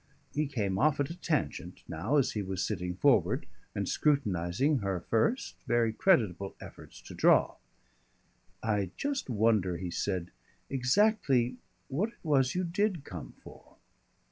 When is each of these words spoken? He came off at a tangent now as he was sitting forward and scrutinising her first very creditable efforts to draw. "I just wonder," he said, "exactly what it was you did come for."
He 0.33 0.47
came 0.47 0.79
off 0.79 0.99
at 0.99 1.11
a 1.11 1.15
tangent 1.15 1.83
now 1.87 2.15
as 2.15 2.31
he 2.31 2.41
was 2.41 2.63
sitting 2.65 2.95
forward 2.95 3.45
and 3.75 3.87
scrutinising 3.87 4.79
her 4.79 4.99
first 5.01 5.57
very 5.67 5.93
creditable 5.93 6.55
efforts 6.59 6.99
to 7.03 7.13
draw. 7.13 7.57
"I 8.63 8.89
just 8.97 9.29
wonder," 9.29 9.77
he 9.77 9.91
said, 9.91 10.31
"exactly 10.71 11.57
what 11.87 12.09
it 12.09 12.15
was 12.23 12.55
you 12.55 12.63
did 12.63 13.03
come 13.03 13.35
for." 13.43 13.77